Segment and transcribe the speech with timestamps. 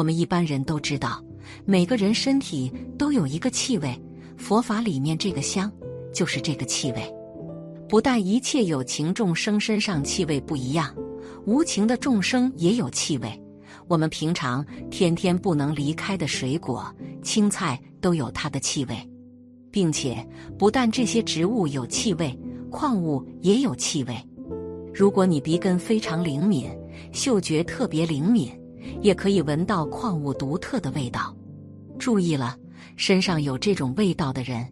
[0.00, 1.22] 我们一般人都知道，
[1.66, 3.94] 每个人身体都有一个气味，
[4.38, 5.70] 佛法里面这个香
[6.10, 7.14] 就是这个气味。
[7.86, 10.90] 不但一切有情众生身上气味不一样，
[11.44, 13.30] 无情的众生也有气味。
[13.88, 16.90] 我们平常天天不能离开的水果、
[17.22, 18.96] 青菜都有它的气味，
[19.70, 20.26] 并且
[20.58, 22.34] 不但这些植物有气味，
[22.70, 24.16] 矿物也有气味。
[24.94, 26.70] 如果你鼻根非常灵敏，
[27.12, 28.50] 嗅觉特别灵敏，
[29.00, 31.34] 也可以闻到矿物独特的味道。
[31.98, 32.56] 注意了，
[32.96, 34.66] 身上有这种味道的人，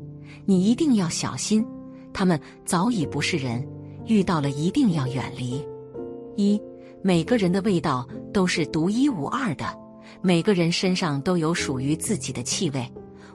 [0.44, 1.64] 你一定要小心。
[2.12, 3.66] 他们早已不是人，
[4.06, 5.62] 遇到了一定要远离。
[6.36, 6.60] 一，
[7.02, 9.66] 每个人的味道都是独一无二的，
[10.22, 12.90] 每个人身上都有属于自己的气味，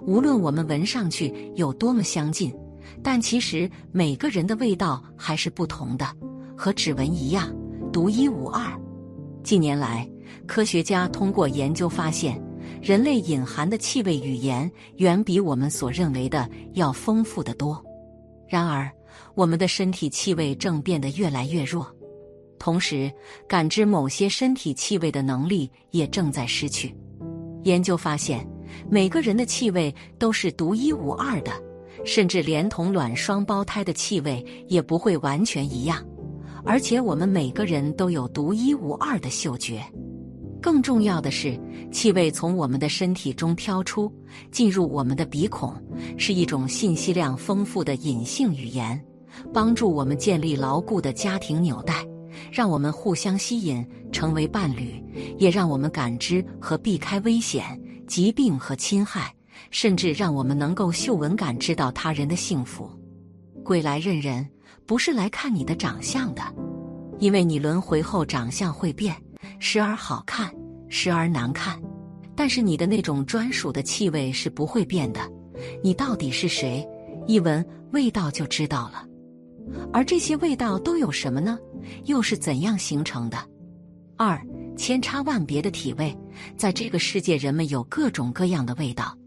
[0.05, 2.53] 无论我们闻上去有多么相近，
[3.01, 6.05] 但其实每个人的味道还是不同的，
[6.57, 7.53] 和指纹一样，
[7.91, 8.77] 独一无二。
[9.43, 10.09] 近年来，
[10.47, 12.41] 科学家通过研究发现，
[12.81, 17.81] 人类隐含的气味语言远比我们所认为的要丰富的多。
[18.47, 18.91] 然而，
[19.35, 21.87] 我们的身体气味正变得越来越弱，
[22.59, 23.11] 同时
[23.47, 26.95] 感知某些身体气味的能力也正在失去。
[27.63, 28.45] 研究发现，
[28.89, 31.51] 每个人的气味都是独一无二的，
[32.05, 36.05] 甚至连同卵双胞胎的气味也不会完全一样。
[36.65, 39.81] 而且，我们每个人都有独一无二的嗅觉。
[40.63, 41.59] 更重要的是，
[41.91, 44.09] 气味从我们的身体中飘出，
[44.49, 45.75] 进入我们的鼻孔，
[46.17, 48.97] 是一种信息量丰富的隐性语言，
[49.53, 51.95] 帮助我们建立牢固的家庭纽带，
[52.49, 55.03] 让我们互相吸引，成为伴侣，
[55.37, 59.35] 也让我们感知和避开危险、疾病和侵害，
[59.69, 62.89] 甚至让我们能够嗅闻感知到他人的幸福。
[63.65, 64.47] 鬼来认人，
[64.85, 66.41] 不是来看你的长相的，
[67.19, 69.13] 因为你轮回后长相会变。
[69.59, 70.53] 时而好看，
[70.89, 71.81] 时而难看，
[72.35, 75.19] 但是你的那种专属的气味是不会变的。
[75.83, 76.85] 你到底是谁？
[77.27, 79.05] 一闻味道就知道了。
[79.93, 81.57] 而这些味道都有什么呢？
[82.05, 83.37] 又是怎样形成的？
[84.17, 84.39] 二
[84.75, 86.15] 千差万别的体味，
[86.57, 89.17] 在这个世界，人们有各种各样的味道，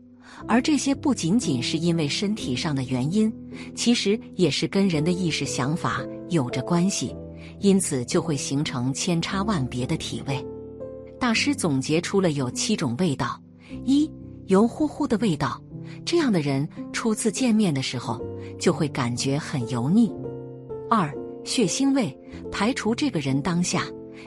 [0.47, 3.33] 而这些不仅仅是因为身体上的原因，
[3.75, 7.15] 其实也是跟人的意识想法有着关系。
[7.61, 10.45] 因此就会形成千差万别的体味。
[11.19, 13.41] 大师总结出了有七种味道：
[13.85, 14.11] 一、
[14.47, 15.61] 油乎乎的味道，
[16.05, 18.21] 这样的人初次见面的时候
[18.61, 20.11] 就会感觉很油腻；
[20.91, 21.13] 二、
[21.45, 22.17] 血腥味，
[22.53, 23.85] 排除这个人当下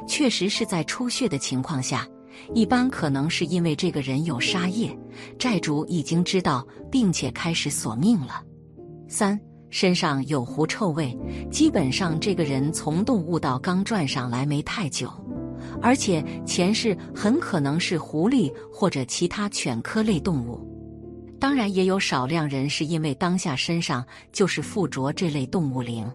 [0.07, 2.07] 确实是在出血的情况下，
[2.53, 4.97] 一般可能是因为这个人有杀业，
[5.37, 8.43] 债主已经知道并且开始索命了；
[9.07, 9.39] 三。
[9.69, 11.15] 身上有狐臭味，
[11.51, 15.11] 基本上这个人从动物到刚转上来没太久，
[15.81, 20.59] 而且前世很可能是狐狸或者其他犬科类动物。
[21.39, 26.05] 当然，也有少量人是因为当下身上就是附着这类动物灵。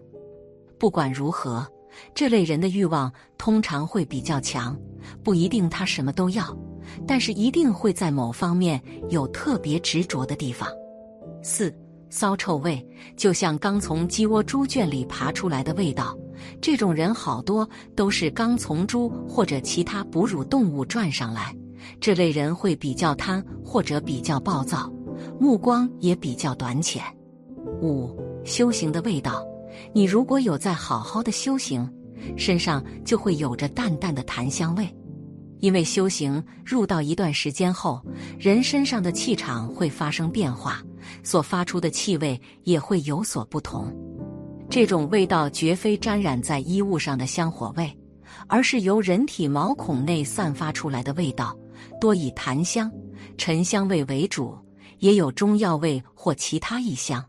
[0.77, 1.65] 不管如何，
[2.13, 4.77] 这类人的欲望通常会比较强，
[5.23, 6.55] 不一定他什么都要，
[7.07, 8.79] 但是一定会在某方面
[9.09, 10.69] 有特别执着的地方。
[11.41, 11.73] 四。
[12.15, 12.81] 骚臭味，
[13.17, 16.17] 就像刚从鸡窝猪圈里爬出来的味道。
[16.61, 21.53] 这种人好多都是刚从猪或者其他哺乳动物转上来。
[21.99, 24.89] 这类人会比较贪或者比较暴躁，
[25.37, 27.03] 目光也比较短浅。
[27.81, 29.45] 五修行的味道，
[29.93, 31.85] 你如果有在好好的修行，
[32.37, 34.87] 身上就会有着淡淡的檀香味。
[35.59, 38.01] 因为修行入道一段时间后，
[38.39, 40.81] 人身上的气场会发生变化，
[41.23, 43.93] 所发出的气味也会有所不同。
[44.69, 47.95] 这种味道绝非沾染在衣物上的香火味，
[48.47, 51.55] 而是由人体毛孔内散发出来的味道，
[52.01, 52.91] 多以檀香、
[53.37, 54.57] 沉香味为主，
[54.99, 57.23] 也有中药味或其他异香。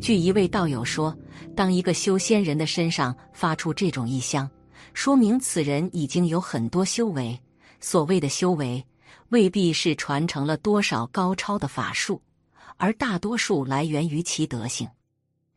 [0.00, 1.16] 据一位道友说，
[1.54, 4.48] 当一个修仙人的身上发出这种异香，
[4.94, 7.38] 说明此人已经有很多修为。
[7.80, 8.84] 所谓的修为，
[9.28, 12.20] 未必是传承了多少高超的法术，
[12.78, 14.88] 而大多数来源于其德性。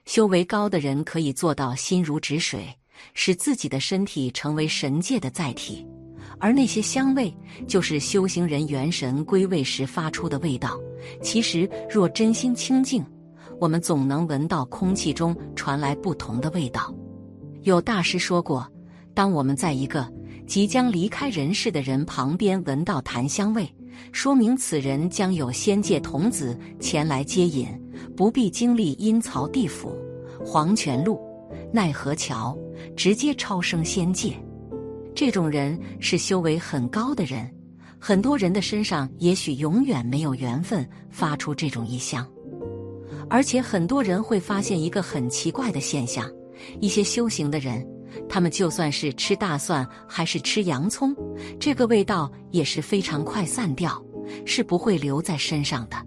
[0.06, 2.68] 修为高的人可以做到心如止水，
[3.14, 5.86] 使自己的身体成为神界的载体；
[6.40, 7.34] 而那些香味，
[7.68, 10.78] 就是修行人元神归位时发出的味道。
[11.22, 13.06] 其实，若真心清净，
[13.60, 16.94] 我们总能闻到空气中传来不同的味道。
[17.62, 18.68] 有大师说过，
[19.14, 20.12] 当我们在一个。
[20.48, 23.74] 即将离开人世的人旁边闻到檀香味，
[24.12, 27.68] 说明此人将有仙界童子前来接引，
[28.16, 29.96] 不必经历阴曹地府、
[30.44, 31.20] 黄泉路、
[31.72, 32.58] 奈何桥，
[32.96, 34.34] 直接超生仙界。
[35.14, 37.50] 这种人是修为很高的人，
[38.00, 42.26] 很多人的身上也许永远没有缘分发出这种异香，
[43.30, 46.30] 而且很多人会发现一个很奇怪的现象：
[46.80, 47.86] 一些修行的人，
[48.28, 51.16] 他们就算是吃大蒜还是吃洋葱，
[51.60, 54.04] 这个味道也是非常快散掉，
[54.46, 55.98] 是不会留在身上的。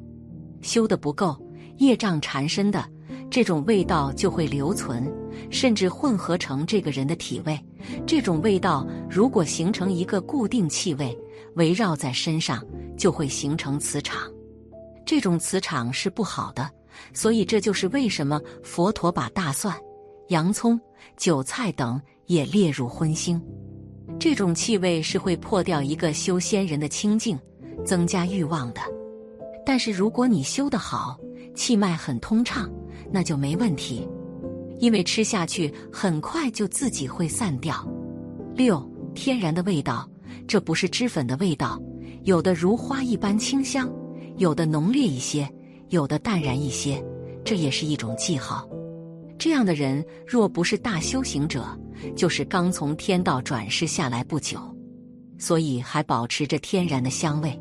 [0.62, 1.37] 修的不够，
[1.79, 2.85] 业障缠身的。
[3.31, 5.12] 这种味道就会留存，
[5.51, 7.59] 甚至混合成这个人的体味。
[8.06, 11.17] 这种味道如果形成一个固定气味，
[11.56, 12.65] 围绕在身上，
[12.97, 14.31] 就会形成磁场。
[15.05, 16.71] 这种磁场是不好的，
[17.12, 19.77] 所以这就是为什么佛陀把大蒜、
[20.29, 20.81] 洋葱、
[21.17, 23.41] 韭菜等也列入荤腥。
[24.19, 27.38] 这种气味是会破掉一个修仙人的清净，
[27.85, 28.81] 增加欲望的。
[29.67, 31.19] 但是如果你修得好，
[31.55, 32.71] 气脉很通畅。
[33.12, 34.09] 那就没问题，
[34.81, 37.87] 因为吃下去很快就自己会散掉。
[38.56, 38.82] 六
[39.15, 40.09] 天然的味道，
[40.49, 41.81] 这不是脂粉的味道，
[42.23, 43.88] 有的如花一般清香，
[44.38, 45.49] 有的浓烈一些，
[45.91, 47.05] 有的淡然一些，
[47.44, 48.67] 这也是一种记号。
[49.38, 51.66] 这样的人若不是大修行者，
[52.16, 54.58] 就是刚从天道转世下来不久，
[55.38, 57.58] 所以还保持着天然的香味。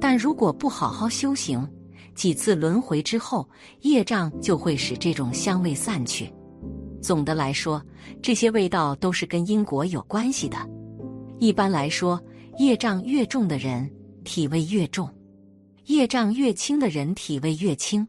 [0.00, 1.66] 但如果不好好修行，
[2.14, 3.48] 几次轮回之后，
[3.82, 6.32] 业障就会使这种香味散去。
[7.02, 7.82] 总的来说，
[8.22, 10.56] 这些味道都是跟因果有关系的。
[11.38, 12.20] 一般来说，
[12.58, 13.90] 业障越重的人
[14.24, 15.08] 体味越重，
[15.86, 18.06] 业障越轻的人体味越轻。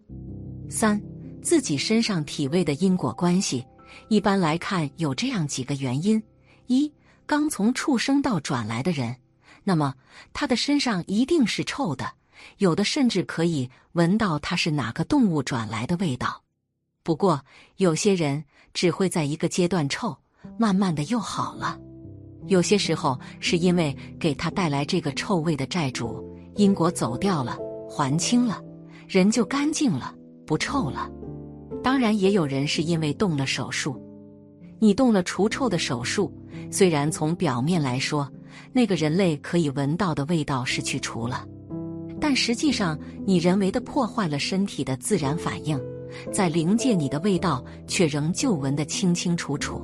[0.69, 1.01] 三，
[1.41, 3.65] 自己身上体味的因果关系，
[4.09, 6.21] 一般来看有这样几个原因：
[6.67, 6.91] 一，
[7.25, 9.15] 刚从畜生道转来的人，
[9.63, 9.93] 那么
[10.33, 12.11] 他的身上一定是臭的。
[12.57, 16.41] 有的甚至可以闻到他是哪个动物转来的味道，
[17.03, 17.39] 不过
[17.77, 20.17] 有些人只会在一个阶段臭，
[20.57, 21.79] 慢慢的又好了。
[22.47, 28.59] 有些时候是因为给他带来这个臭味的债主因果走掉了，还清了，
[29.07, 30.15] 人就干净了，
[30.47, 31.07] 不臭了。
[31.83, 33.99] 当然也有人是因为动了手术，
[34.79, 36.31] 你动了除臭的手术，
[36.69, 38.31] 虽然从表面来说，
[38.71, 41.45] 那个人类可以闻到的味道是去除了。
[42.19, 45.79] 但实际上，你人为的破坏了身体的自然反应，
[46.31, 49.81] 在灵界你的味道却仍旧闻得清清楚楚。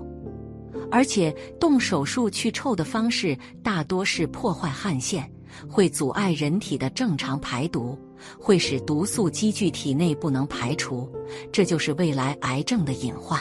[0.91, 5.29] 而且动手术去臭的方式大多是破坏汗腺，
[5.67, 7.97] 会阻碍人体的正常排毒，
[8.39, 11.09] 会使毒素积聚体内不能排除，
[11.51, 13.39] 这就是未来癌症的隐患。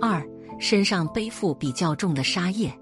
[0.00, 0.24] 二，
[0.58, 2.72] 身上背负比较重的杀业，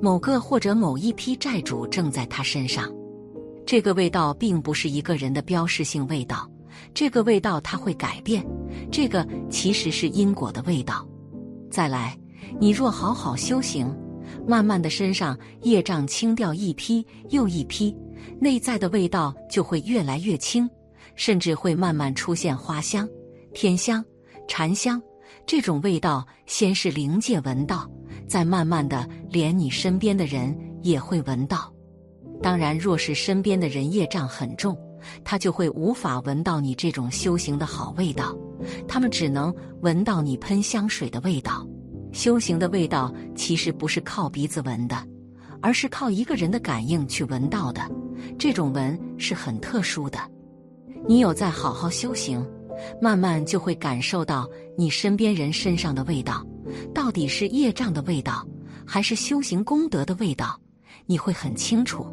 [0.00, 2.92] 某个或者某一批债主正在他身上。
[3.66, 6.50] 这个味道并不是一个人的标识性味道，
[6.92, 8.44] 这个味道它会改变，
[8.90, 11.06] 这个其实是因果的味道。
[11.70, 12.18] 再来，
[12.58, 13.94] 你若好好修行，
[14.46, 17.96] 慢慢的身上业障清掉一批又一批，
[18.40, 20.68] 内在的味道就会越来越轻，
[21.14, 23.08] 甚至会慢慢出现花香、
[23.54, 24.04] 天香、
[24.48, 25.00] 禅香
[25.46, 26.26] 这种味道。
[26.46, 27.88] 先是灵界闻到，
[28.26, 31.72] 再慢慢的连你身边的人也会闻到。
[32.42, 34.76] 当然，若是身边的人业障很重，
[35.22, 38.36] 他就会无法闻到你这种修行的好味道，
[38.88, 41.66] 他们只能闻到你喷香水的味道。
[42.12, 44.96] 修行的味道其实不是靠鼻子闻的，
[45.62, 47.80] 而是靠一个人的感应去闻到的。
[48.38, 50.18] 这种闻是很特殊的。
[51.06, 52.46] 你有在好好修行，
[53.00, 56.46] 慢慢就会感受到你身边人身上的味道，
[56.94, 58.46] 到底是业障的味道，
[58.86, 60.60] 还是修行功德的味道，
[61.06, 62.06] 你会很清楚。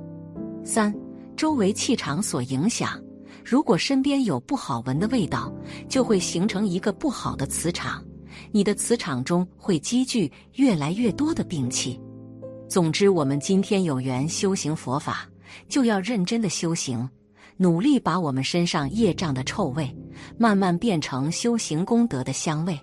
[0.64, 0.94] 三，
[1.36, 3.02] 周围气场所影响，
[3.44, 5.54] 如果身边有不好闻的味道，
[5.88, 8.04] 就会形成一个不好的磁场，
[8.52, 12.00] 你的磁场中会积聚越来越多的病气。
[12.70, 15.26] 总之，我们今天有缘修行佛法，
[15.70, 17.10] 就要认真的修行，
[17.58, 19.96] 努力把我们身上业障的臭味，
[20.38, 22.80] 慢慢变成修行功德的香味。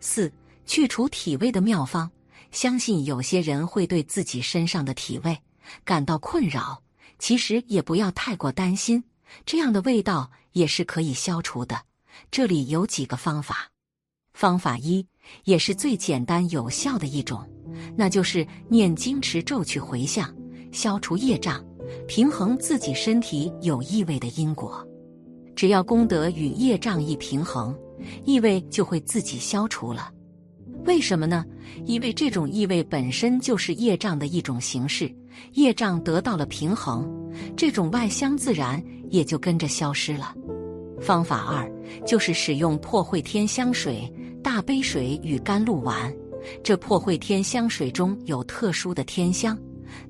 [0.00, 0.32] 四，
[0.64, 2.10] 去除体味的妙方，
[2.50, 5.36] 相信有些人会对自己身上的体味
[5.84, 6.82] 感到困扰。
[7.18, 9.02] 其实也不要太过担心，
[9.44, 11.76] 这样的味道也是可以消除的。
[12.30, 13.68] 这里有几个方法。
[14.34, 15.04] 方法一，
[15.42, 17.44] 也是最简单有效的一种，
[17.96, 20.32] 那就是念经持咒去回向，
[20.70, 21.60] 消除业障，
[22.06, 24.86] 平衡自己身体有异味的因果。
[25.54, 27.76] 只要功德与业障一平衡，
[28.24, 30.10] 异味就会自己消除了。
[30.84, 31.44] 为什么呢？
[31.84, 35.12] 因为这种异味本身就是业障的一种形式，
[35.54, 37.10] 业障得到了平衡，
[37.56, 40.34] 这种外香自然也就跟着消失了。
[41.00, 41.70] 方法二
[42.06, 46.14] 就是使用破秽天香水、大杯水与甘露丸。
[46.62, 49.58] 这破秽天香水中有特殊的天香，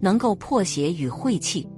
[0.01, 1.69] 能够破邪与晦气，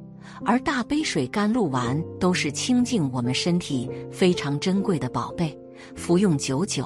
[0.44, 5.56] 而大杯水、甘露丸都是清净我们身体非常珍贵的宝贝，
[5.94, 6.84] 服用久久，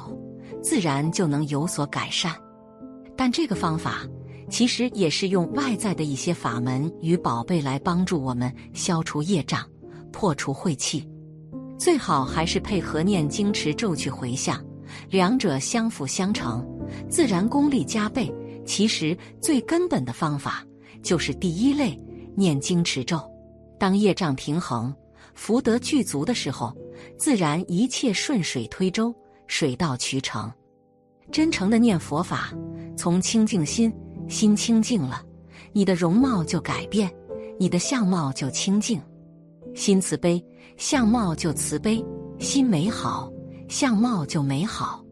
[0.63, 2.35] 自然就能有所改善。
[3.17, 4.01] 但这个方法
[4.51, 9.65] 其实也是用外在的一些法门与宝贝来帮助我们消除业障、
[10.13, 11.09] 破除晦气。
[11.79, 14.63] 最好还是配合念经持咒去回向，
[15.11, 16.65] 两者相辅相成，
[17.09, 18.33] 自然功力加倍。
[18.67, 20.65] 其实最根本的方法
[21.05, 21.97] 就是第一类
[22.35, 23.21] 念经持咒。
[23.79, 24.93] 当业障平衡、
[25.35, 26.73] 福德具足的时候，
[27.19, 29.15] 自然一切顺水推舟、
[29.47, 30.51] 水到渠成。
[31.31, 32.53] 真诚的念佛法，
[32.97, 33.93] 从清净心，
[34.29, 35.23] 心清净了，
[35.73, 37.13] 你的容貌就改变，
[37.59, 39.01] 你的相貌就清净。
[39.75, 40.43] 心慈悲，
[40.77, 42.03] 相貌就慈悲；
[42.39, 43.31] 心美好，
[43.69, 45.04] 相貌就美好。